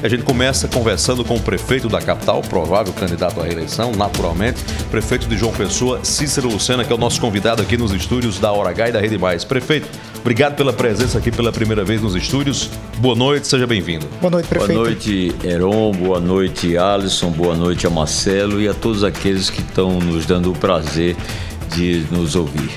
[0.00, 5.26] A gente começa conversando com o prefeito da capital, provável candidato à reeleição, naturalmente, prefeito
[5.26, 8.70] de João Pessoa, Cícero Lucena, que é o nosso convidado aqui nos estúdios da Hora
[8.70, 9.42] H e da Rede Mais.
[9.42, 9.88] Prefeito,
[10.20, 12.70] obrigado pela presença aqui pela primeira vez nos estúdios.
[12.98, 14.06] Boa noite, seja bem-vindo.
[14.20, 14.72] Boa noite, prefeito.
[14.74, 15.92] Boa noite, Heron.
[15.92, 17.30] Boa noite, Alisson.
[17.30, 21.16] Boa noite a Marcelo e a todos aqueles que estão nos dando o prazer
[21.74, 22.70] de nos ouvir.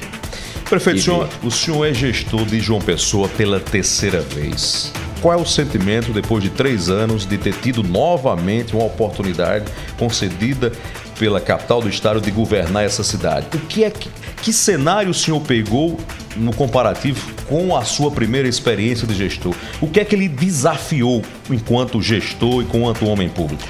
[0.68, 4.92] Prefeito, o senhor, o senhor é gestor de João Pessoa pela terceira vez.
[5.22, 9.66] Qual é o sentimento, depois de três anos, de ter tido novamente uma oportunidade
[9.96, 10.72] concedida
[11.20, 13.46] pela capital do estado de governar essa cidade?
[13.54, 14.10] O que é que,
[14.42, 16.00] que cenário o senhor pegou
[16.36, 19.54] no comparativo com a sua primeira experiência de gestor?
[19.80, 23.62] O que é que ele desafiou enquanto gestor e enquanto homem público?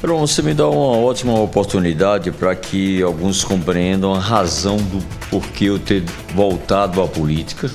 [0.00, 5.64] Pronto, você me dá uma ótima oportunidade para que alguns compreendam a razão do porquê
[5.64, 6.04] eu ter
[6.34, 7.68] voltado à política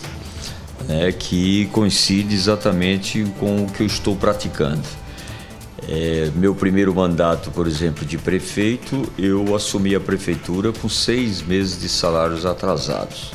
[0.87, 4.83] né, que coincide exatamente com o que eu estou praticando.
[5.87, 11.79] É, meu primeiro mandato, por exemplo, de prefeito, eu assumi a prefeitura com seis meses
[11.79, 13.31] de salários atrasados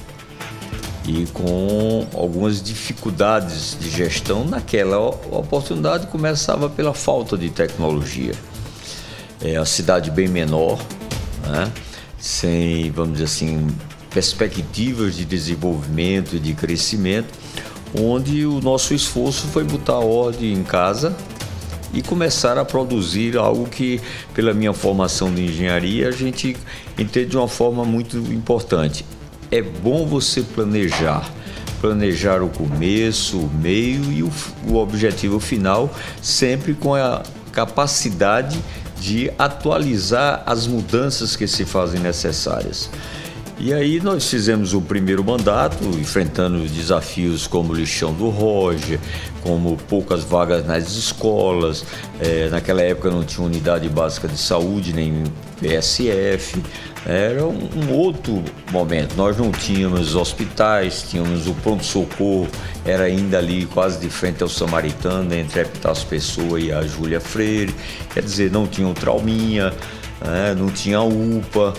[1.06, 4.44] e com algumas dificuldades de gestão.
[4.44, 8.34] Naquela oportunidade começava pela falta de tecnologia.
[9.40, 10.78] É a cidade bem menor,
[11.46, 11.70] né?
[12.22, 13.66] sem, vamos dizer assim,
[14.12, 17.28] perspectivas de desenvolvimento e de crescimento,
[17.98, 21.16] onde o nosso esforço foi botar ordem em casa
[21.92, 24.00] e começar a produzir algo que,
[24.34, 26.56] pela minha formação de engenharia, a gente
[26.98, 29.04] entende de uma forma muito importante.
[29.50, 31.30] É bom você planejar,
[31.80, 34.30] planejar o começo, o meio e o,
[34.66, 38.58] o objetivo final, sempre com a capacidade
[38.98, 42.88] de atualizar as mudanças que se fazem necessárias.
[43.64, 48.98] E aí nós fizemos o primeiro mandato, enfrentando desafios como o lixão do Roger,
[49.40, 51.84] como poucas vagas nas escolas,
[52.18, 55.22] é, naquela época não tinha unidade básica de saúde, nem
[55.60, 56.60] PSF,
[57.06, 59.14] era um, um, outro momento.
[59.14, 62.48] Nós não tínhamos hospitais, tínhamos o pronto-socorro,
[62.84, 67.20] era ainda ali quase de frente ao Samaritano, entre a Epitácio Pessoa e a Júlia
[67.20, 67.72] Freire,
[68.12, 69.72] quer dizer, não tinha o Trauminha,
[70.20, 71.74] né, não tinha UPA,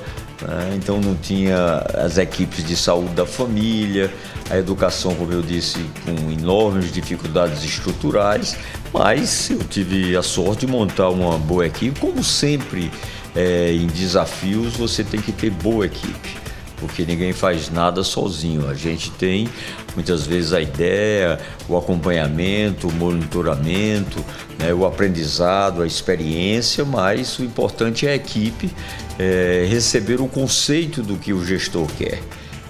[0.48, 0.74] né?
[0.76, 4.14] Então não tinha as equipes de saúde da família,
[4.50, 8.58] a educação, como eu disse, com enormes dificuldades estruturais,
[8.94, 12.00] mas eu tive a sorte de montar uma boa equipe.
[12.00, 12.92] Como sempre,
[13.36, 16.43] é, em desafios, você tem que ter boa equipe
[16.84, 18.70] porque ninguém faz nada sozinho.
[18.70, 19.48] A gente tem
[19.96, 21.40] muitas vezes a ideia,
[21.70, 24.24] o acompanhamento, o monitoramento,
[24.60, 28.70] né, o aprendizado, a experiência, mas o importante é a equipe
[29.18, 32.22] é, receber o conceito do que o gestor quer.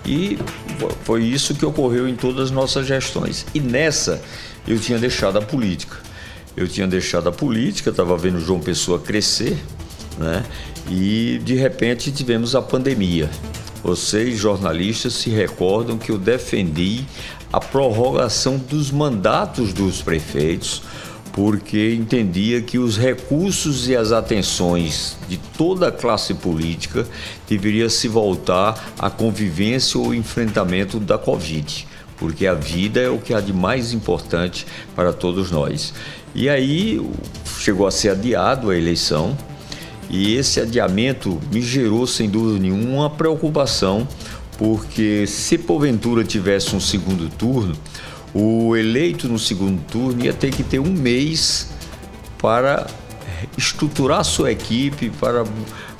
[0.05, 0.37] E
[1.03, 3.47] foi isso que ocorreu em todas as nossas gestões.
[3.51, 4.21] E nessa
[4.67, 5.97] eu tinha deixado a política.
[6.55, 9.57] Eu tinha deixado a política, estava vendo João Pessoa crescer,
[10.19, 10.45] né?
[10.87, 13.27] E de repente tivemos a pandemia.
[13.83, 17.03] Vocês, jornalistas, se recordam que eu defendi
[17.51, 20.81] a prorrogação dos mandatos dos prefeitos
[21.33, 27.07] porque entendia que os recursos e as atenções de toda a classe política
[27.49, 33.33] deveria se voltar à convivência ou enfrentamento da Covid, porque a vida é o que
[33.33, 34.65] há de mais importante
[34.95, 35.91] para todos nós.
[36.35, 37.01] E aí
[37.59, 39.35] chegou a ser adiado a eleição,
[40.09, 44.07] e esse adiamento me gerou, sem dúvida nenhuma, uma preocupação,
[44.57, 47.75] porque se porventura tivesse um segundo turno,
[48.33, 51.69] o eleito no segundo turno ia ter que ter um mês
[52.37, 52.87] para
[53.57, 55.45] estruturar sua equipe, para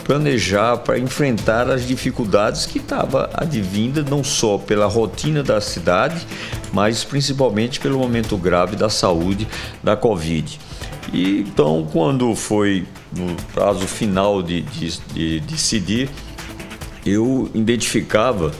[0.03, 6.27] planejar, para enfrentar as dificuldades que estava advinda não só pela rotina da cidade,
[6.73, 9.47] mas principalmente pelo momento grave da saúde
[9.81, 10.59] da Covid.
[11.13, 12.85] E então, quando foi
[13.15, 16.09] no prazo final de, de, de decidir,
[17.05, 18.51] eu identificava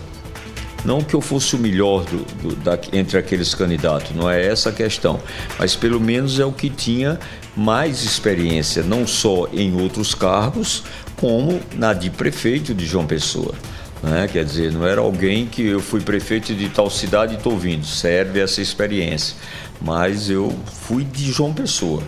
[0.86, 4.70] não que eu fosse o melhor do, do, da, entre aqueles candidatos, não é essa
[4.70, 5.20] a questão,
[5.58, 7.20] mas pelo menos é o que tinha
[7.56, 10.84] mais experiência, não só em outros cargos,
[11.16, 13.54] como na de prefeito de João Pessoa.
[14.02, 14.28] Né?
[14.32, 17.86] Quer dizer, não era alguém que eu fui prefeito de tal cidade e estou vindo,
[17.86, 19.38] serve essa experiência.
[19.82, 22.04] Mas eu fui de João Pessoa.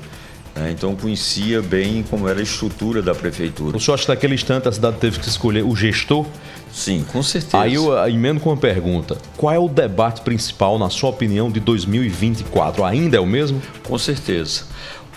[0.55, 0.71] Né?
[0.71, 3.77] Então conhecia bem como era a estrutura da prefeitura.
[3.77, 6.25] O senhor acha que naquele instante a cidade teve que escolher o gestor
[6.75, 7.57] Sim, com certeza.
[7.57, 11.61] Aí eu emendo com uma pergunta: qual é o debate principal, na sua opinião, de
[11.61, 12.83] 2024?
[12.83, 13.61] Ainda é o mesmo?
[13.87, 14.63] Com certeza.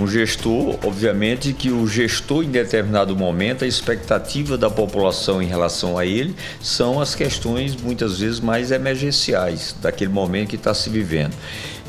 [0.01, 5.99] Um gestor, obviamente, que o gestor em determinado momento, a expectativa da população em relação
[5.99, 11.35] a ele são as questões muitas vezes mais emergenciais daquele momento que está se vivendo.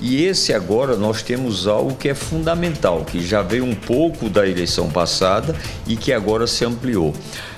[0.01, 4.47] E esse agora nós temos algo que é fundamental, que já veio um pouco da
[4.47, 7.13] eleição passada e que agora se ampliou.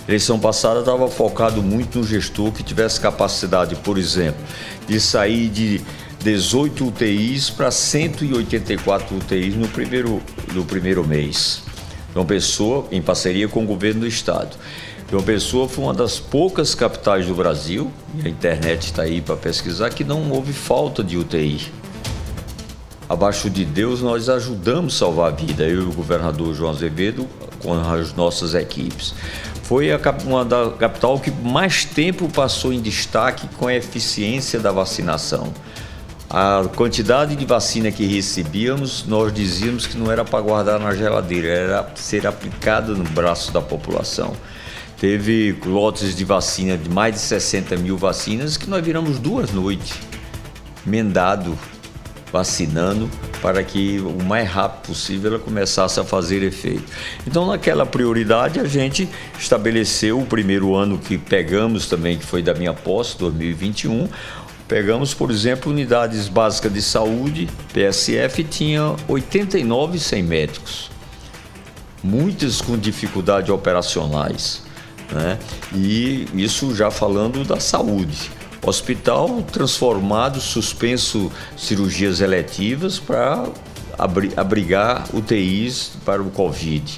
[0.05, 4.43] A eleição passada estava focado muito no gestor que tivesse capacidade, por exemplo,
[4.85, 5.79] de sair de
[6.23, 10.21] 18 UTIs para 184 UTIs no primeiro,
[10.53, 11.63] no primeiro mês.
[12.13, 14.55] João Pessoa, em parceria com o governo do estado.
[15.09, 19.35] João Pessoa foi uma das poucas capitais do Brasil, e a internet está aí para
[19.35, 21.71] pesquisar, que não houve falta de UTI.
[23.09, 27.27] Abaixo de Deus, nós ajudamos a salvar a vida, eu e o governador João Azevedo,
[27.63, 29.13] com as nossas equipes.
[29.63, 34.71] Foi a, uma da capital que mais tempo passou em destaque com a eficiência da
[34.71, 35.51] vacinação.
[36.33, 41.49] A quantidade de vacina que recebíamos, nós dizíamos que não era para guardar na geladeira,
[41.49, 44.33] era ser aplicada no braço da população.
[44.97, 49.91] Teve lotes de vacina de mais de 60 mil vacinas que nós viramos duas noites,
[50.85, 51.57] mendado,
[52.31, 53.09] vacinando,
[53.41, 56.83] para que o mais rápido possível ela começasse a fazer efeito.
[57.27, 62.53] Então, naquela prioridade, a gente estabeleceu o primeiro ano que pegamos também, que foi da
[62.53, 64.07] minha posse, 2021,
[64.71, 70.89] Pegamos, por exemplo, unidades básicas de saúde, PSF, tinha 89 sem médicos,
[72.01, 74.63] muitas com dificuldades operacionais,
[75.11, 75.37] né?
[75.75, 78.31] E isso já falando da saúde.
[78.65, 83.49] Hospital transformado, suspenso cirurgias eletivas para
[84.37, 86.97] abrigar UTIs para o Covid.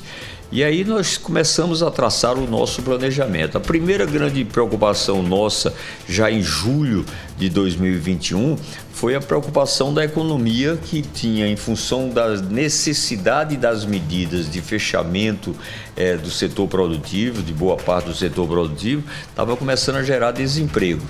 [0.53, 3.57] E aí nós começamos a traçar o nosso planejamento.
[3.57, 5.73] A primeira grande preocupação nossa,
[6.07, 7.03] já em julho
[7.43, 8.55] de 2021,
[8.93, 15.53] foi a preocupação da economia que tinha, em função da necessidade das medidas de fechamento
[15.95, 21.03] é, do setor produtivo, de boa parte do setor produtivo, estava começando a gerar desemprego.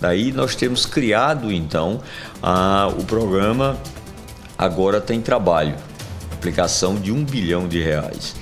[0.00, 2.00] Daí nós temos criado então
[2.42, 3.78] a, o programa
[4.56, 5.76] Agora Tem Trabalho,
[6.32, 8.34] aplicação de um bilhão de reais.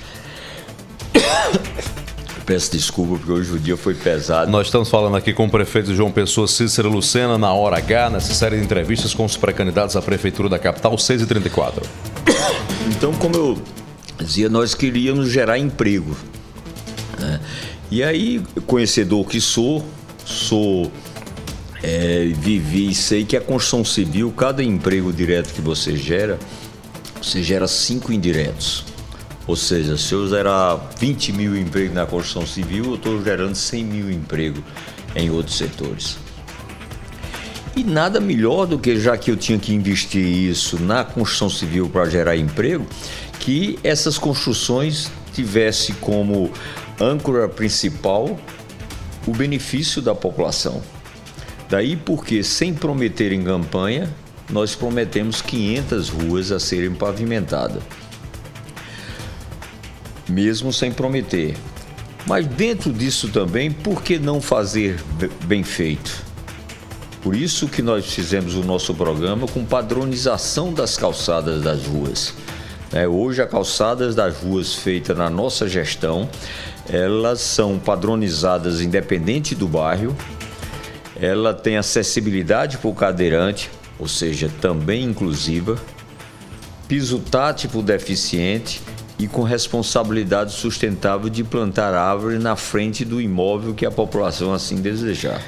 [2.46, 4.48] Peço desculpa porque hoje o dia foi pesado.
[4.52, 8.32] Nós estamos falando aqui com o prefeito João Pessoa Cícero Lucena na Hora H, nessa
[8.32, 11.82] série de entrevistas com os pré-candidatos à Prefeitura da capital, 6 e 34
[12.86, 13.58] Então, como eu
[14.20, 16.16] dizia, nós queríamos gerar emprego.
[17.18, 17.40] Né?
[17.90, 19.84] E aí, conhecedor que sou,
[20.24, 20.90] sou.
[21.82, 26.38] É, vivi e sei que a construção civil, cada emprego direto que você gera,
[27.20, 28.84] você gera cinco indiretos.
[29.46, 33.84] Ou seja, se eu gerar 20 mil empregos na construção civil, eu estou gerando 100
[33.84, 34.62] mil empregos
[35.14, 36.18] em outros setores.
[37.76, 41.88] E nada melhor do que, já que eu tinha que investir isso na construção civil
[41.88, 42.86] para gerar emprego,
[43.38, 46.50] que essas construções tivesse como
[47.00, 48.40] âncora principal
[49.26, 50.82] o benefício da população.
[51.68, 54.12] Daí porque, sem prometer em campanha,
[54.50, 57.82] nós prometemos 500 ruas a serem pavimentadas
[60.28, 61.56] mesmo sem prometer.
[62.26, 65.00] Mas dentro disso também, por que não fazer
[65.44, 66.24] bem feito?
[67.22, 72.34] Por isso que nós fizemos o nosso programa com padronização das calçadas das ruas.
[72.92, 76.28] É, hoje, as calçadas das ruas feitas na nossa gestão,
[76.88, 80.16] elas são padronizadas independente do bairro,
[81.20, 85.76] ela tem acessibilidade para o cadeirante, ou seja, também inclusiva,
[86.86, 88.80] piso tátil para o deficiente
[89.18, 94.76] e com responsabilidade sustentável de plantar árvore na frente do imóvel que a população assim
[94.76, 95.42] desejar.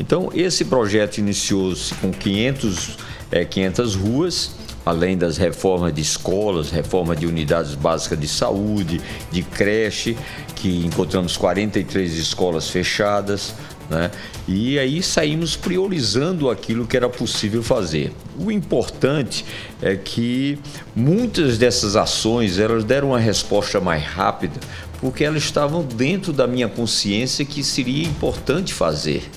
[0.00, 2.96] Então, esse projeto iniciou-se com 500,
[3.30, 4.50] é, 500 ruas,
[4.86, 10.16] além das reformas de escolas, reforma de unidades básicas de saúde, de creche,
[10.54, 13.54] que encontramos 43 escolas fechadas,
[13.88, 14.10] né?
[14.46, 18.12] E aí saímos priorizando aquilo que era possível fazer.
[18.38, 19.44] O importante
[19.80, 20.58] é que
[20.94, 24.60] muitas dessas ações elas deram uma resposta mais rápida,
[25.00, 29.28] porque elas estavam dentro da minha consciência que seria importante fazer.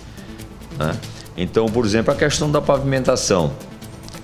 [0.78, 0.98] Né?
[1.38, 3.54] Então, por exemplo, a questão da pavimentação.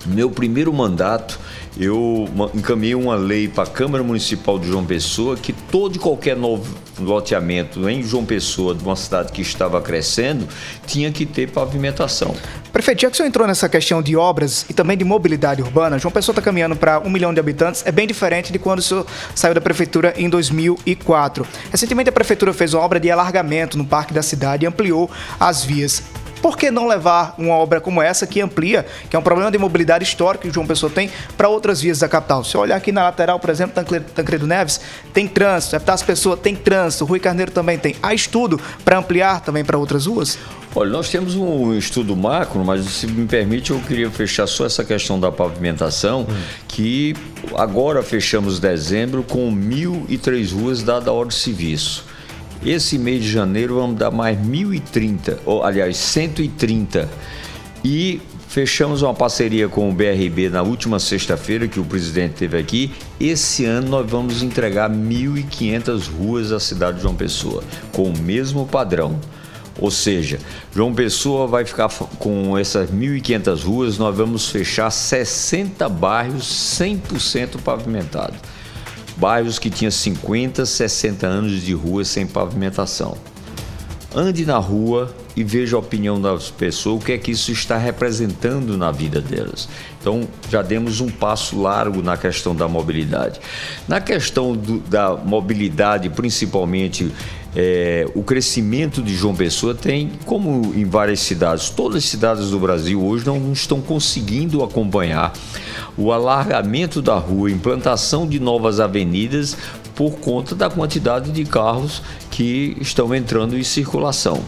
[0.05, 1.39] Meu primeiro mandato,
[1.79, 6.35] eu encaminhei uma lei para a Câmara Municipal de João Pessoa que todo e qualquer
[6.35, 10.47] novo loteamento em João Pessoa, de uma cidade que estava crescendo,
[10.87, 12.35] tinha que ter pavimentação.
[12.73, 15.99] Prefeito, já que o senhor entrou nessa questão de obras e também de mobilidade urbana,
[15.99, 18.81] João Pessoa está caminhando para um milhão de habitantes, é bem diferente de quando o
[18.81, 19.05] senhor
[19.35, 21.45] saiu da prefeitura em 2004.
[21.71, 25.63] Recentemente a prefeitura fez uma obra de alargamento no parque da cidade e ampliou as
[25.63, 26.01] vias.
[26.41, 29.57] Por que não levar uma obra como essa que amplia, que é um problema de
[29.57, 32.43] mobilidade histórico que o João Pessoa tem, para outras vias da capital?
[32.43, 34.79] Se eu olhar aqui na lateral, por exemplo, Tancredo Neves,
[35.13, 37.95] tem trânsito, Epitácio Pessoa tem trânsito, Rui Carneiro também tem.
[38.01, 40.37] Há estudo para ampliar também para outras ruas?
[40.75, 44.83] Olha, nós temos um estudo macro, mas se me permite, eu queria fechar só essa
[44.83, 46.35] questão da pavimentação, hum.
[46.67, 47.15] que
[47.55, 52.05] agora fechamos dezembro com 1.003 ruas dada a hora de serviço.
[52.65, 57.09] Esse mês de janeiro vamos dar mais 1.030, ou aliás, 130.
[57.83, 62.91] E fechamos uma parceria com o BRB na última sexta-feira, que o presidente teve aqui.
[63.19, 68.65] Esse ano nós vamos entregar 1.500 ruas à cidade de João Pessoa, com o mesmo
[68.65, 69.19] padrão.
[69.79, 70.39] Ou seja,
[70.73, 71.87] João Pessoa vai ficar
[72.17, 76.43] com essas 1.500 ruas, nós vamos fechar 60 bairros
[76.79, 78.56] 100% pavimentados
[79.17, 83.17] bairros que tinham 50, 60 anos de rua sem pavimentação.
[84.15, 87.77] Ande na rua e veja a opinião das pessoas, o que é que isso está
[87.77, 89.69] representando na vida delas.
[89.99, 93.39] Então, já demos um passo largo na questão da mobilidade.
[93.87, 97.11] Na questão do, da mobilidade, principalmente
[97.55, 102.59] é, o crescimento de João Pessoa tem, como em várias cidades, todas as cidades do
[102.59, 105.33] Brasil hoje não estão conseguindo acompanhar
[105.97, 109.57] o alargamento da rua, implantação de novas avenidas
[109.95, 114.43] por conta da quantidade de carros que estão entrando em circulação.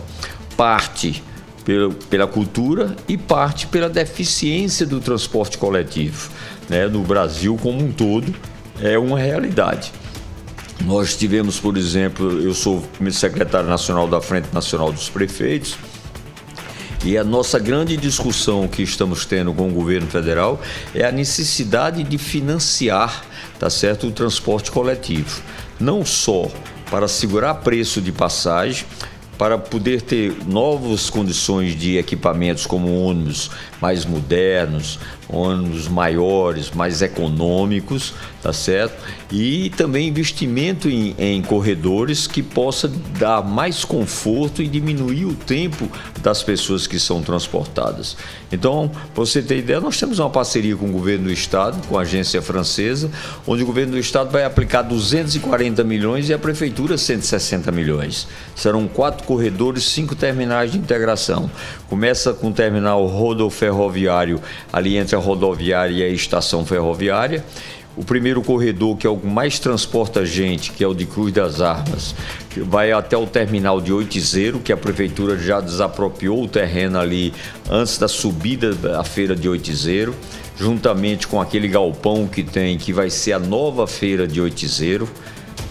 [0.56, 1.24] Parte
[2.10, 6.30] pela, cultura e parte pela deficiência do transporte coletivo.
[6.68, 6.88] Né?
[6.88, 8.34] No Brasil como um todo,
[8.82, 9.92] é uma realidade.
[10.86, 15.78] Nós tivemos, por exemplo, eu sou secretário nacional da Frente Nacional dos Prefeitos,
[17.04, 20.62] e a nossa grande discussão que estamos tendo com o governo federal
[20.94, 23.24] é a necessidade de financiar,
[23.58, 25.42] tá certo, o transporte coletivo,
[25.80, 26.52] não só
[26.90, 28.86] para segurar preço de passagem,
[29.38, 35.00] para poder ter novas condições de equipamentos como ônibus mais modernos,
[35.32, 38.96] ônibus maiores, mais econômicos, tá certo?
[39.32, 45.88] E também investimento em, em, corredores que possa dar mais conforto e diminuir o tempo
[46.22, 48.18] das pessoas que são transportadas.
[48.52, 51.98] Então, para você ter ideia, nós temos uma parceria com o governo do estado, com
[51.98, 53.12] a agência francesa,
[53.46, 58.28] onde o governo do estado vai aplicar 240 milhões e a prefeitura 160 milhões.
[58.56, 61.52] Serão quatro corredores, cinco terminais de integração.
[61.88, 64.42] Começa com o terminal rodoferroviário
[64.74, 67.44] ali entre a rodoviária e a estação ferroviária.
[67.98, 71.34] O primeiro corredor, que é o que mais transporta gente, que é o de Cruz
[71.34, 72.16] das Armas,
[72.50, 77.34] que vai até o terminal de Oitizeiro, que a prefeitura já desapropriou o terreno ali
[77.70, 80.16] antes da subida da feira de Oitizeiro,
[80.56, 85.10] juntamente com aquele galpão que tem, que vai ser a nova feira de Oitizeiro.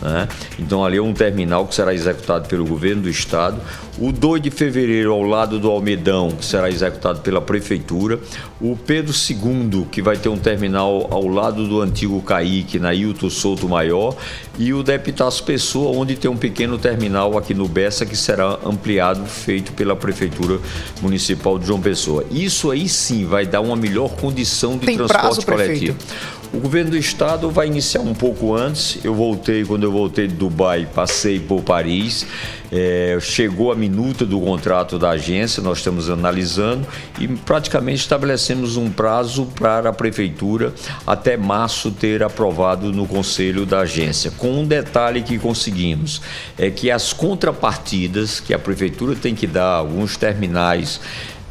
[0.00, 0.28] Né?
[0.58, 3.60] Então ali é um terminal que será executado pelo governo do estado.
[4.00, 8.20] O 2 de fevereiro, ao lado do Almedão, que será executado pela prefeitura.
[8.60, 13.28] O Pedro II, que vai ter um terminal ao lado do antigo Caíque, na Hilton
[13.28, 14.16] Souto Maior.
[14.56, 19.26] E o Deputados Pessoa, onde tem um pequeno terminal aqui no Bessa, que será ampliado,
[19.26, 20.60] feito pela Prefeitura
[21.02, 22.24] Municipal de João Pessoa.
[22.30, 25.94] Isso aí sim vai dar uma melhor condição de tem transporte prazo, coletivo.
[25.94, 26.37] Prefeito?
[26.50, 28.98] O governo do estado vai iniciar um pouco antes.
[29.04, 32.26] Eu voltei, quando eu voltei de Dubai, passei por Paris.
[32.72, 36.86] É, chegou a minuta do contrato da agência, nós estamos analisando
[37.18, 40.72] e praticamente estabelecemos um prazo para a prefeitura
[41.06, 44.30] até março ter aprovado no conselho da agência.
[44.30, 46.22] Com um detalhe que conseguimos,
[46.58, 50.98] é que as contrapartidas que a prefeitura tem que dar, alguns terminais,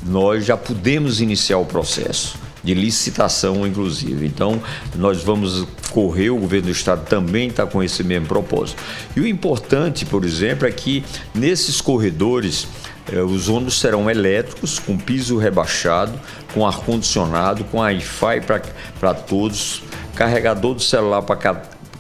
[0.04, 4.26] nós já podemos iniciar o processo de licitação, inclusive.
[4.26, 4.62] Então,
[4.96, 8.84] nós vamos correr, o governo do estado também está com esse mesmo propósito.
[9.16, 11.02] E o importante, por exemplo, é que
[11.34, 12.68] nesses corredores
[13.10, 16.20] eh, os ônibus serão elétricos, com piso rebaixado,
[16.54, 18.42] com ar-condicionado, com Wi-Fi
[19.00, 19.82] para todos,
[20.14, 21.38] carregador do celular para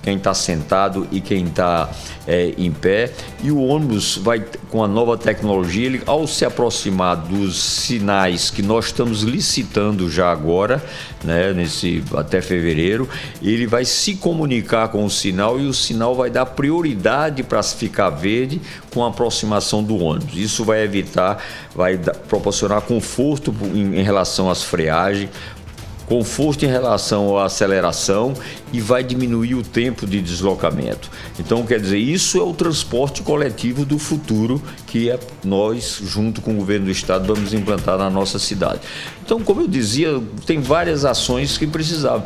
[0.07, 1.89] quem está sentado e quem está
[2.25, 3.11] é, em pé.
[3.43, 8.61] E o ônibus vai, com a nova tecnologia, ele, ao se aproximar dos sinais que
[8.61, 10.81] nós estamos licitando já agora,
[11.25, 13.09] né, nesse, até fevereiro,
[13.41, 18.09] ele vai se comunicar com o sinal e o sinal vai dar prioridade para ficar
[18.09, 18.61] verde
[18.93, 20.37] com a aproximação do ônibus.
[20.37, 21.43] Isso vai evitar,
[21.75, 21.97] vai
[22.29, 25.29] proporcionar conforto em, em relação às freagens,
[26.07, 28.33] conforto em relação à aceleração
[28.71, 31.11] e vai diminuir o tempo de deslocamento.
[31.37, 36.51] Então, quer dizer, isso é o transporte coletivo do futuro que é nós, junto com
[36.51, 38.79] o governo do estado, vamos implantar na nossa cidade.
[39.23, 42.25] Então, como eu dizia, tem várias ações que precisavam.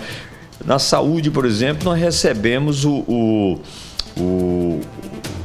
[0.64, 3.60] Na saúde, por exemplo, nós recebemos o, o,
[4.16, 4.82] o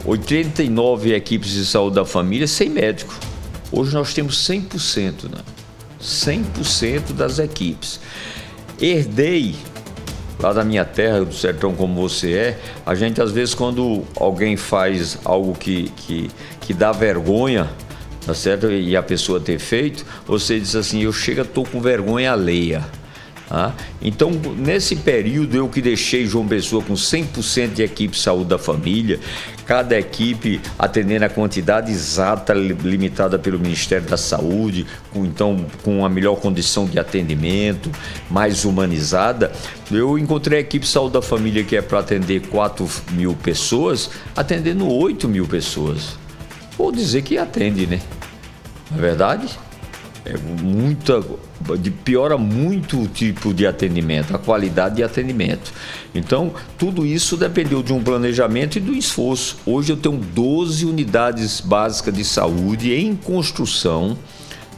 [0.05, 3.19] 89 equipes de saúde da família sem médico.
[3.73, 5.55] Hoje nós temos 100%, né?
[6.06, 8.00] 100% das equipes.
[8.80, 9.56] Herdei,
[10.38, 14.56] lá da minha terra, do sertão como você é, a gente às vezes quando alguém
[14.56, 17.68] faz algo que, que, que dá vergonha,
[18.25, 18.70] tá certo?
[18.70, 22.84] E a pessoa ter feito, você diz assim, eu chego, estou com vergonha alheia.
[23.50, 23.72] Ah,
[24.02, 28.58] então, nesse período, eu que deixei João Pessoa com 100% de equipe de saúde da
[28.58, 29.20] família,
[29.64, 36.08] cada equipe atendendo a quantidade exata limitada pelo Ministério da Saúde, com, então com a
[36.08, 37.90] melhor condição de atendimento,
[38.28, 39.52] mais humanizada.
[39.92, 44.10] Eu encontrei a equipe de saúde da família que é para atender 4 mil pessoas,
[44.34, 46.18] atendendo 8 mil pessoas.
[46.76, 48.00] Vou dizer que atende, né?
[48.90, 49.65] Não é verdade?
[50.26, 51.23] É muita
[51.78, 55.73] de, piora muito o tipo de atendimento, a qualidade de atendimento.
[56.12, 59.56] Então, tudo isso dependeu de um planejamento e do esforço.
[59.64, 64.18] Hoje eu tenho 12 unidades básicas de saúde em construção.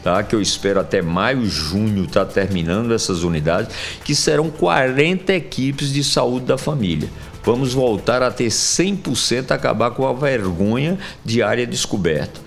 [0.04, 3.74] Tá, que eu espero até maio, junho tá terminando essas unidades,
[4.04, 7.08] que serão 40 equipes de saúde da família.
[7.42, 12.40] Vamos voltar a ter 100% acabar com a vergonha de área descoberta.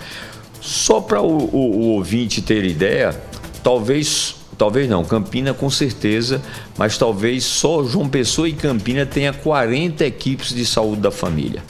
[0.62, 3.20] Só para o, o, o ouvinte ter ideia,
[3.64, 6.40] talvez talvez não, Campina com certeza,
[6.78, 11.64] mas talvez só João Pessoa e Campina tenha 40 equipes de saúde da família.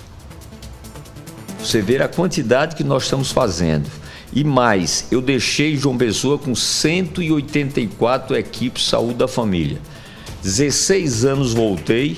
[1.58, 3.90] Você vê a quantidade que nós estamos fazendo.
[4.34, 9.78] E mais, eu deixei João Pessoa com 184 equipes de saúde da família.
[10.44, 12.18] 16 anos voltei,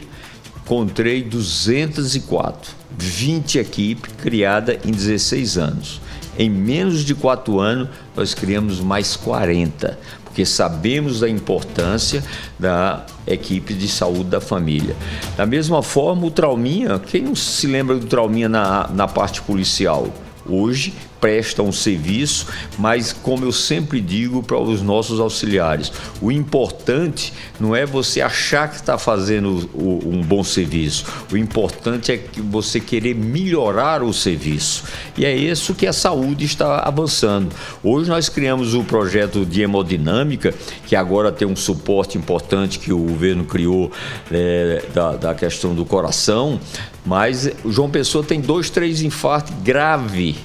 [0.63, 6.01] encontrei 204, 20 equipes criada em 16 anos.
[6.37, 12.23] Em menos de quatro anos, nós criamos mais 40, porque sabemos da importância
[12.57, 14.95] da equipe de saúde da família.
[15.37, 20.07] Da mesma forma, o Trauminha, quem não se lembra do Trauminha na, na parte policial?
[20.45, 20.93] Hoje
[21.24, 25.89] presta um serviço, mas como eu sempre digo para os nossos auxiliares,
[26.22, 32.18] o importante não é você achar que está fazendo um bom serviço, o importante é
[32.18, 34.84] que você querer melhorar o serviço.
[35.18, 37.56] E é isso que a saúde está avançando.
[37.82, 40.53] Hoje nós criamos o projeto de hemodinâmica,
[40.86, 43.89] que agora tem um suporte importante que o governo criou
[44.30, 46.60] é, da, da questão do coração,
[47.06, 50.36] mas João Pessoa tem dois, três infartos graves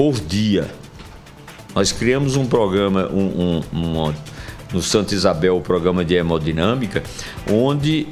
[0.00, 0.66] por dia.
[1.74, 4.14] Nós criamos um programa, um, um, um,
[4.72, 7.02] no Santa Isabel, o programa de hemodinâmica,
[7.46, 8.06] onde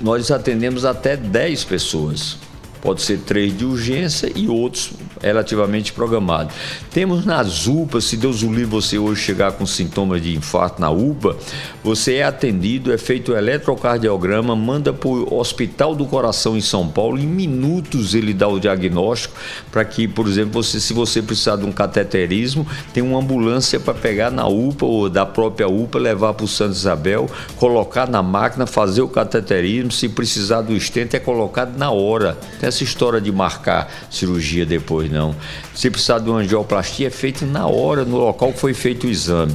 [0.00, 2.36] nós atendemos até 10 pessoas.
[2.82, 6.54] Pode ser três de urgência e outros relativamente programados.
[6.90, 10.90] Temos nas UPAs, se Deus o livre você hoje chegar com sintomas de infarto na
[10.90, 11.36] UPA,
[11.84, 16.88] você é atendido, é feito o eletrocardiograma, manda para o Hospital do Coração em São
[16.88, 19.34] Paulo, em minutos ele dá o diagnóstico
[19.70, 23.92] para que, por exemplo, você, se você precisar de um cateterismo, tem uma ambulância para
[23.92, 28.66] pegar na UPA ou da própria UPA, levar para o Santa Isabel, colocar na máquina,
[28.66, 32.38] fazer o cateterismo, se precisar do estente é colocado na hora.
[32.58, 35.36] Tem essa história de marcar cirurgia depois, não.
[35.74, 39.10] Se precisar de uma angioplastia, é feito na hora, no local que foi feito o
[39.10, 39.54] exame.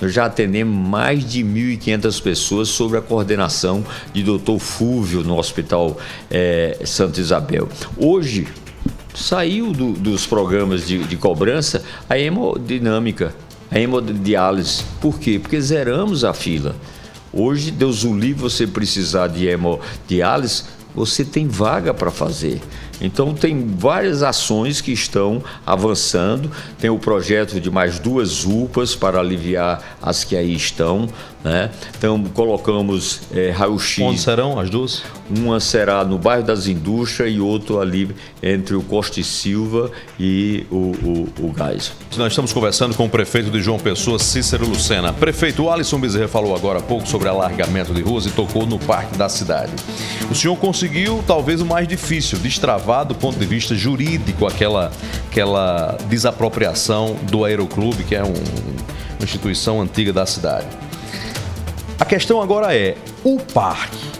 [0.00, 4.58] Nós já atendemos mais de 1.500 pessoas sob a coordenação de Dr.
[4.58, 5.96] Fúvio no Hospital
[6.30, 7.68] é, Santa Isabel.
[7.96, 8.46] Hoje,
[9.14, 13.34] saiu do, dos programas de, de cobrança a hemodinâmica,
[13.70, 14.84] a hemodiálise.
[15.00, 15.38] Por quê?
[15.38, 16.76] Porque zeramos a fila.
[17.32, 20.64] Hoje, Deus o livre, você precisar de hemodiálise,
[20.96, 22.60] você tem vaga para fazer.
[23.00, 26.50] Então tem várias ações que estão avançando.
[26.78, 31.08] Tem o projeto de mais duas UPAs para aliviar as que aí estão.
[31.44, 31.70] Né?
[31.96, 34.04] Então colocamos é, raio-x.
[34.04, 35.04] Onde serão as duas?
[35.30, 38.10] Uma será no bairro das Indústrias e outro ali
[38.42, 41.92] entre o Costa e Silva e o, o, o Gás.
[42.16, 45.12] Nós estamos conversando com o prefeito de João Pessoa, Cícero Lucena.
[45.12, 49.16] Prefeito Alisson Bezerra falou agora há pouco sobre alargamento de ruas e tocou no parque
[49.16, 49.72] da cidade.
[50.28, 54.92] O senhor conseguiu talvez o mais difícil, destravar do ponto de vista jurídico aquela,
[55.30, 60.66] aquela desapropriação do Aeroclube, que é um, uma instituição antiga da cidade.
[61.98, 64.16] A questão agora é: o parque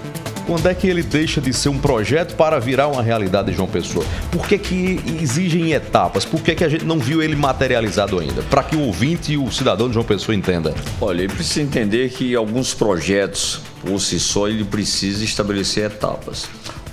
[0.47, 3.69] quando é que ele deixa de ser um projeto para virar uma realidade de João
[3.69, 4.05] Pessoa?
[4.31, 6.25] Por que, que exigem etapas?
[6.25, 8.43] Por que, que a gente não viu ele materializado ainda?
[8.45, 10.73] Para que o ouvinte e o cidadão de João Pessoa entenda.
[11.01, 16.49] Olha, ele precisa entender que alguns projetos, por si só, ele precisa estabelecer etapas.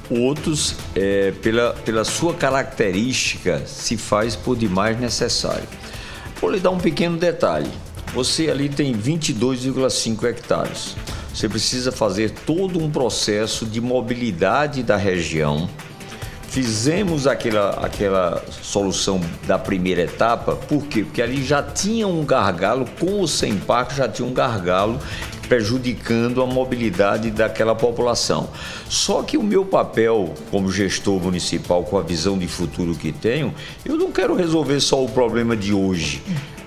[0.09, 5.67] Outros, é, pela, pela sua característica, se faz por demais necessário.
[6.41, 7.71] Vou lhe dar um pequeno detalhe.
[8.13, 10.95] Você ali tem 22,5 hectares.
[11.33, 15.67] Você precisa fazer todo um processo de mobilidade da região.
[16.47, 21.03] Fizemos aquela, aquela solução da primeira etapa, por quê?
[21.03, 24.99] Porque ali já tinha um gargalo, com o sem parque já tinha um gargalo
[25.53, 28.49] prejudicando a mobilidade daquela população.
[28.89, 33.53] Só que o meu papel como gestor municipal, com a visão de futuro que tenho,
[33.85, 36.23] eu não quero resolver só o problema de hoje.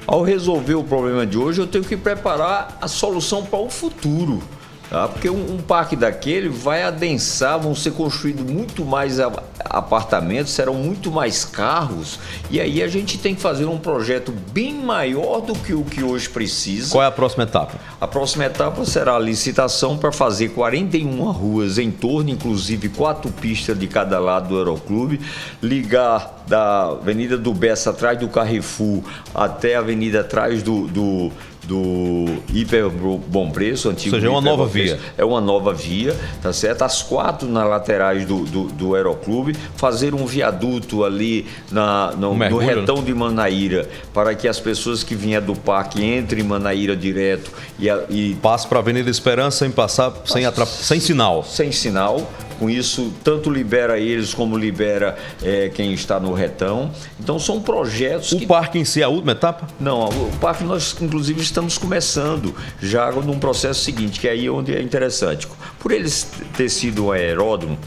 [0.07, 4.40] Ao resolver o problema de hoje, eu tenho que preparar a solução para o futuro.
[4.88, 5.09] Tá?
[5.09, 9.18] Porque um, um, parque daquele vai adensar, vão ser construídos muito mais
[9.64, 12.20] apartamentos, serão muito mais carros,
[12.51, 16.05] e aí a gente tem que fazer um projeto bem maior do que o que
[16.05, 16.92] hoje precisa.
[16.92, 17.75] Qual é a próxima etapa?
[18.01, 23.77] A próxima etapa será a licitação para fazer 41 ruas em torno, inclusive quatro pistas
[23.77, 25.20] de cada lado do Aeroclube,
[25.61, 29.03] ligar da Avenida do Bessa atrás do Carrefour
[29.35, 31.33] até a Avenida atrás do, do
[31.66, 34.14] do Hiper Bom Preço, antigo.
[34.14, 34.98] Ou seja, é uma nova via.
[35.18, 36.83] É uma nova via, tá certo?
[36.83, 42.37] As quatro nas laterais do, do, do Aeroclube, fazer um viaduto ali na, no, um
[42.37, 46.96] no retão de Manaíra, para que as pessoas que vinham do parque entrem em Manaíra
[46.96, 47.88] direto e.
[48.11, 48.37] e...
[48.37, 50.68] Passe para a Avenida Esperança sem passar, sem, atrap...
[50.68, 51.42] sem sinal.
[51.44, 56.90] Sem sinal com isso, tanto libera eles como libera é, quem está no retão.
[57.20, 58.32] Então, são projetos.
[58.32, 58.46] O que...
[58.46, 59.66] parque em si é a última etapa?
[59.78, 64.74] Não, o parque nós, inclusive, estamos começando já num processo seguinte, que é aí onde
[64.74, 65.46] é interessante.
[65.78, 67.78] Por eles ter sido um aeródromo,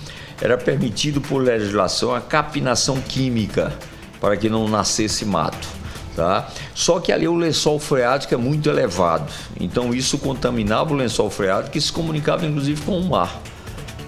[0.41, 3.73] era permitido por legislação a capinação química
[4.19, 5.67] para que não nascesse mato.
[6.15, 6.49] Tá?
[6.75, 11.71] Só que ali o lençol freático é muito elevado, então isso contaminava o lençol freático
[11.71, 13.39] que se comunicava inclusive com o mar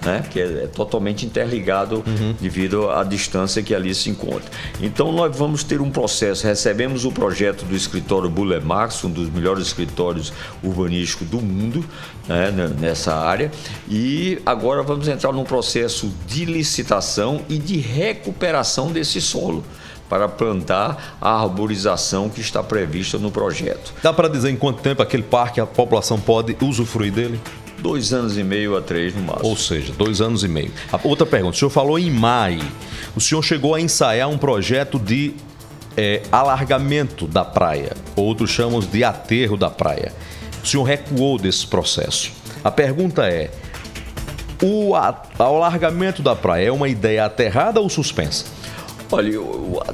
[0.04, 0.24] né?
[0.30, 2.34] que é, é totalmente interligado uhum.
[2.40, 4.50] devido à distância que ali se encontra.
[4.80, 9.30] Então nós vamos ter um processo, recebemos o projeto do escritório Buller Max, um dos
[9.30, 11.84] melhores escritórios urbanísticos do mundo
[12.28, 12.50] né?
[12.78, 13.50] nessa área,
[13.88, 19.64] e agora vamos entrar num processo de licitação e de recuperação desse solo
[20.08, 23.94] para plantar a arborização que está prevista no projeto.
[24.02, 27.40] Dá para dizer em quanto tempo aquele parque a população pode usufruir dele?
[27.82, 29.48] Dois anos e meio a três no máximo.
[29.48, 30.70] Ou seja, dois anos e meio.
[31.02, 32.62] outra pergunta: o senhor falou em maio.
[33.14, 35.34] O senhor chegou a ensaiar um projeto de
[35.96, 37.92] é, alargamento da praia.
[38.16, 40.12] Outros chamam de aterro da praia.
[40.62, 42.30] O senhor recuou desse processo.
[42.62, 43.50] A pergunta é:
[44.62, 44.94] o
[45.38, 48.46] alargamento da praia é uma ideia aterrada ou suspensa?
[49.14, 49.38] Olha,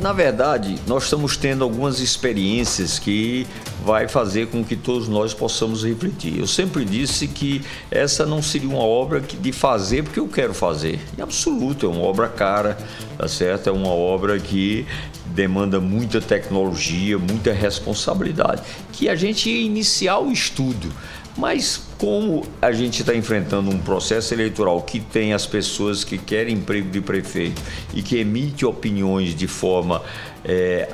[0.01, 3.49] na verdade, nós estamos tendo algumas experiências que
[3.85, 6.39] vai fazer com que todos nós possamos refletir.
[6.39, 11.01] Eu sempre disse que essa não seria uma obra de fazer porque eu quero fazer.
[11.19, 12.79] Em absoluto, é uma obra cara,
[13.19, 13.69] tá certo?
[13.69, 14.87] É uma obra que
[15.27, 18.63] demanda muita tecnologia, muita responsabilidade.
[18.93, 20.93] Que a gente ia iniciar o estudo.
[21.39, 26.57] Mas como a gente está enfrentando um processo eleitoral que tem as pessoas que querem
[26.57, 27.63] emprego de prefeito
[27.95, 30.03] e que emite opiniões de forma
[30.45, 30.93] é,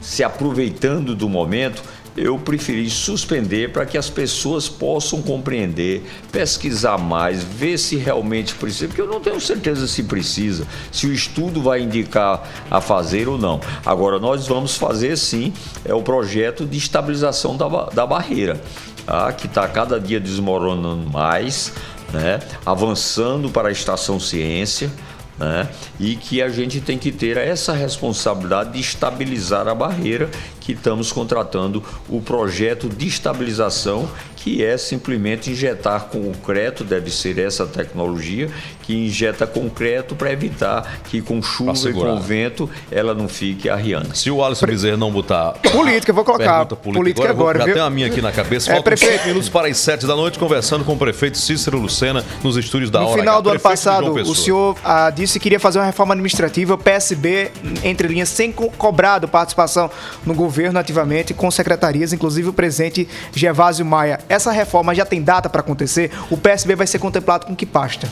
[0.00, 1.84] se aproveitando do momento,
[2.16, 6.02] eu preferi suspender para que as pessoas possam compreender,
[6.32, 11.12] pesquisar mais, ver se realmente precisa, porque eu não tenho certeza se precisa, se o
[11.12, 13.60] estudo vai indicar a fazer ou não.
[13.84, 15.52] Agora, nós vamos fazer sim
[15.84, 18.60] é o projeto de estabilização da, da barreira
[19.06, 19.32] tá?
[19.32, 21.72] que está cada dia desmoronando mais,
[22.12, 22.40] né?
[22.64, 24.90] avançando para a estação ciência.
[25.38, 25.68] Né?
[26.00, 30.30] E que a gente tem que ter essa responsabilidade de estabilizar a barreira
[30.66, 37.66] que estamos contratando o projeto de estabilização que é simplesmente injetar concreto, deve ser essa
[37.66, 38.48] tecnologia,
[38.82, 44.16] que injeta concreto para evitar que com chuva e com vento ela não fique arriando.
[44.16, 45.54] Se o Alisson Bezerra não botar.
[45.72, 46.64] Política, vou colocar.
[46.64, 47.58] Política, política agora.
[47.58, 48.66] agora já tem a minha aqui na cabeça.
[48.66, 49.26] Faltam é, prefeito...
[49.26, 53.00] minutos para as sete da noite, conversando com o prefeito Cícero Lucena nos estúdios da
[53.00, 53.16] no Hora.
[53.16, 56.74] No final do ano passado, o senhor ah, disse que queria fazer uma reforma administrativa,
[56.74, 57.50] o PSB,
[57.82, 59.90] entre linhas, sem co cobrado participação
[60.24, 65.48] no governo ativamente, com secretarias, inclusive o presidente Gervásio Maia essa reforma já tem data
[65.48, 66.10] para acontecer?
[66.30, 68.08] O PSB vai ser contemplado com que pasta?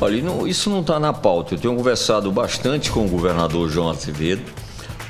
[0.00, 1.54] Olha, não, isso não está na pauta.
[1.54, 4.42] Eu tenho conversado bastante com o governador João Azevedo,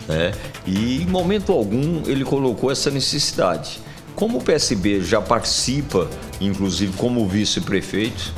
[0.08, 0.32] né?
[0.66, 3.80] e em momento algum ele colocou essa necessidade.
[4.14, 6.08] Como o PSB já participa,
[6.40, 8.32] inclusive como vice-prefeito,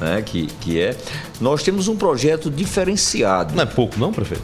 [0.00, 0.96] né, que, que é,
[1.40, 3.54] nós temos um projeto diferenciado.
[3.54, 4.42] Não é pouco, não, prefeito?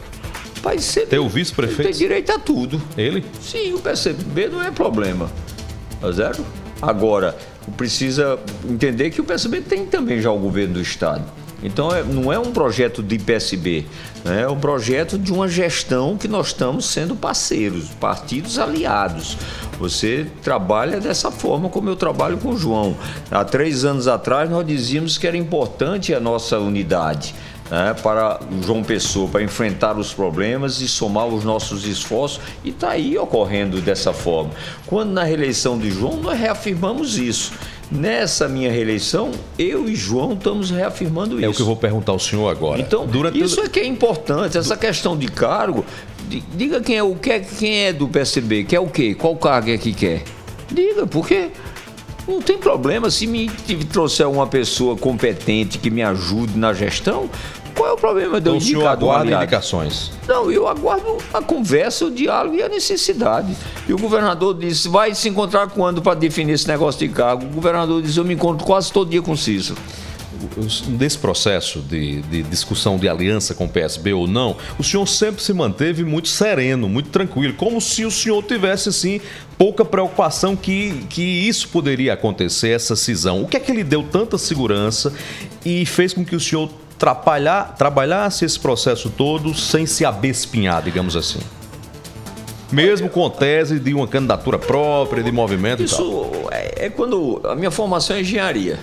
[0.79, 1.07] Ser.
[1.07, 1.83] Ter o vice-prefeito?
[1.83, 2.81] Tem direito a tudo.
[2.97, 3.23] Ele?
[3.41, 5.29] Sim, o PSB não é problema.
[5.99, 6.45] Tá certo?
[6.81, 7.35] Agora,
[7.75, 11.23] precisa entender que o PSB tem também já o governo do Estado.
[11.63, 13.85] Então é, não é um projeto de PSB,
[14.23, 14.43] né?
[14.43, 19.35] é um projeto de uma gestão que nós estamos sendo parceiros, partidos aliados.
[19.79, 22.95] Você trabalha dessa forma como eu trabalho com o João.
[23.31, 27.33] Há três anos atrás nós dizíamos que era importante a nossa unidade
[27.69, 32.91] né, para João Pessoa, para enfrentar os problemas e somar os nossos esforços, e está
[32.91, 34.51] aí ocorrendo dessa forma.
[34.85, 37.51] Quando na reeleição de João, nós reafirmamos isso.
[37.89, 41.45] Nessa minha reeleição, eu e João estamos reafirmando isso.
[41.45, 42.81] É o que eu vou perguntar ao senhor agora.
[42.81, 45.85] Então, Durante isso é que é importante, essa questão de cargo.
[46.53, 49.15] Diga quem é o que quem é do PSB, quer o quê?
[49.15, 50.23] Qual cargo é que quer?
[50.69, 51.49] Diga, porque
[52.27, 53.49] não tem problema se me
[53.89, 57.29] trouxer uma pessoa competente que me ajude na gestão.
[57.77, 60.11] Qual é o problema de eu então, indicar o senhor indicações?
[60.27, 63.55] Não, eu aguardo a conversa, o diálogo e a necessidade.
[63.87, 67.45] E o governador disse, vai se encontrar quando para definir esse negócio de cargo?
[67.45, 69.77] O governador disse, eu me encontro quase todo dia com o Cícero
[70.89, 75.41] desse processo de, de, discussão de aliança com o PSB ou não, o senhor sempre
[75.41, 79.19] se manteve muito sereno, muito tranquilo, como se o senhor tivesse assim
[79.57, 83.41] pouca preocupação que, que isso poderia acontecer, essa cisão.
[83.41, 85.11] O que é que lhe deu tanta segurança
[85.65, 91.15] e fez com que o senhor trabalhar, trabalhasse esse processo todo sem se abespinhar, digamos
[91.15, 91.39] assim?
[92.71, 96.53] Mesmo com tese de uma candidatura própria, de movimento Isso e.
[96.53, 98.77] É, é quando a minha formação é engenharia.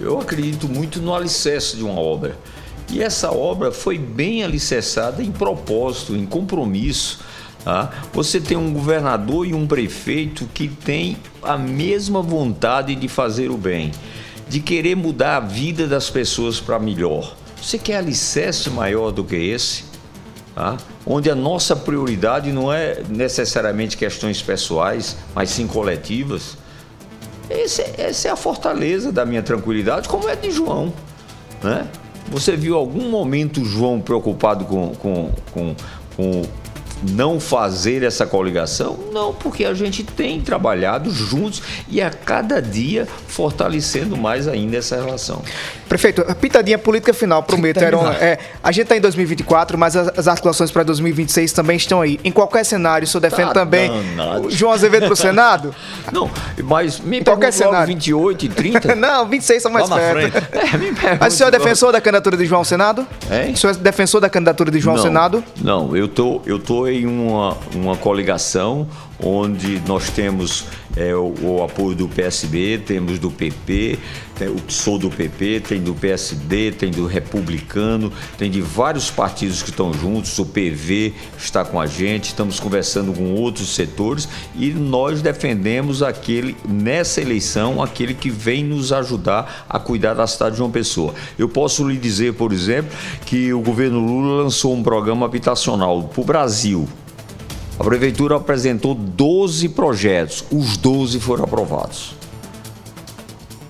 [0.00, 2.36] Eu acredito muito no alicerce de uma obra.
[2.90, 7.20] E essa obra foi bem alicerçada em propósito, em compromisso.
[7.64, 7.90] Tá?
[8.12, 13.56] Você tem um governador e um prefeito que têm a mesma vontade de fazer o
[13.56, 13.92] bem,
[14.48, 17.36] de querer mudar a vida das pessoas para melhor.
[17.62, 19.84] Você quer alicerce maior do que esse?
[20.52, 20.76] Tá?
[21.06, 26.58] Onde a nossa prioridade não é necessariamente questões pessoais, mas sim coletivas.
[27.48, 30.92] Esse, essa é a fortaleza da minha tranquilidade, como é de João.
[31.62, 31.86] Né?
[32.28, 35.76] Você viu algum momento João preocupado com, com, com,
[36.16, 36.42] com
[37.10, 38.98] não fazer essa coligação?
[39.12, 44.96] Não, porque a gente tem trabalhado juntos e a cada dia fortalecendo mais ainda essa
[44.96, 45.42] relação.
[45.88, 47.78] Prefeito, a pitadinha política final, prometo.
[47.78, 52.00] Era é, a gente está em 2024, mas as, as articulações para 2026 também estão
[52.00, 52.18] aí.
[52.24, 54.50] Em qualquer cenário, o senhor defende tá também danado.
[54.50, 55.74] João Azevedo para o Senado?
[56.10, 56.30] Não,
[56.64, 57.88] mas me em qualquer cenário.
[57.88, 58.94] 28 e 30?
[58.96, 60.32] não, 26 são mais perto.
[61.02, 63.06] É, mas o senhor é defensor da candidatura de João ao Senado?
[63.30, 63.50] É?
[63.50, 65.44] O senhor é defensor da candidatura de João não, ao Senado?
[65.60, 68.86] Não, eu tô, eu tô em uma, uma coligação
[69.22, 70.64] onde nós temos
[70.96, 73.98] é, o, o, apoio do PSB, temos do PP,
[74.36, 79.62] tem, o sou do PP, tem do PSD, tem do Republicano, tem de vários partidos
[79.62, 84.70] que estão juntos, o PV está com a gente, estamos conversando com outros setores e
[84.70, 90.58] nós defendemos aquele, nessa eleição, aquele que vem nos ajudar a cuidar da cidade de
[90.58, 91.14] João Pessoa.
[91.38, 96.20] Eu posso lhe dizer, por exemplo, que o governo Lula lançou um programa habitacional para
[96.20, 96.88] o Brasil,
[97.78, 102.14] a prefeitura apresentou 12 projetos, os 12 foram aprovados.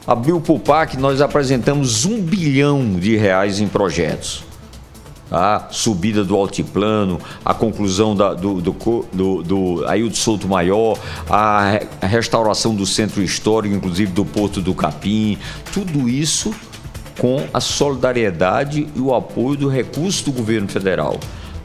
[0.07, 4.43] Abriu o PAC, nós apresentamos um bilhão de reais em projetos.
[5.31, 10.99] A subida do altiplano, a conclusão da, do, do, do, do Ailton Souto Maior,
[11.31, 15.39] a restauração do centro histórico, inclusive do Porto do Capim,
[15.73, 16.53] tudo isso
[17.19, 21.19] com a solidariedade e o apoio do recurso do governo federal.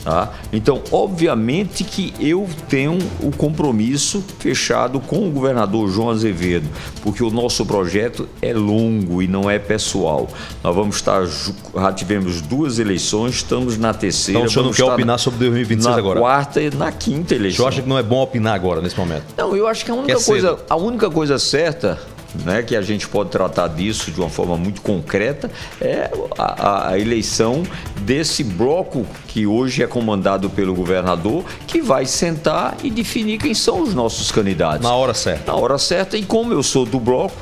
[0.07, 0.31] Tá?
[0.53, 6.69] Então, obviamente que eu tenho o compromisso fechado com o governador João Azevedo,
[7.01, 10.29] porque o nosso projeto é longo e não é pessoal.
[10.63, 14.39] Nós vamos estar, já tivemos duas eleições, estamos na terceira.
[14.39, 16.21] Então, o senhor não quer opinar sobre 2026 na agora?
[16.21, 17.55] Na quarta e na quinta eleição.
[17.55, 19.25] O senhor acha que não é bom opinar agora, nesse momento?
[19.35, 21.99] Não, eu acho que a única, coisa, a única coisa certa
[22.43, 26.99] né, que a gente pode tratar disso de uma forma muito concreta, é a, a,
[26.99, 27.63] eleição
[28.01, 33.81] desse bloco que hoje é comandado pelo governador, que vai sentar e definir quem são
[33.81, 34.81] os nossos candidatos.
[34.81, 35.51] Na hora certa.
[35.51, 37.35] Na hora certa, e como eu sou do bloco,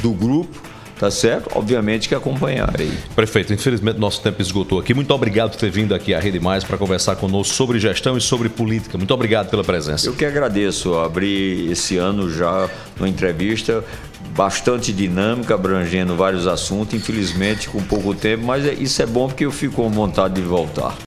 [0.00, 0.64] do grupo,
[0.98, 1.50] tá certo?
[1.54, 2.92] Obviamente que acompanharei.
[3.14, 4.94] Prefeito, infelizmente nosso tempo esgotou aqui.
[4.94, 8.20] Muito obrigado por ter vindo aqui à Rede Mais para conversar conosco sobre gestão e
[8.20, 8.96] sobre política.
[8.96, 10.06] Muito obrigado pela presença.
[10.06, 10.94] Eu que agradeço.
[10.94, 13.84] Abri esse ano já uma entrevista
[14.34, 19.44] bastante dinâmica, abrangendo vários assuntos, infelizmente com pouco tempo, mas é, isso é bom porque
[19.44, 20.96] eu fico com vontade de voltar.